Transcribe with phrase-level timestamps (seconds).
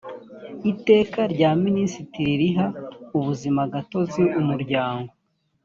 [0.71, 2.67] iteka rya minisitiri riha
[3.17, 5.11] ubuzimagatozi umuryango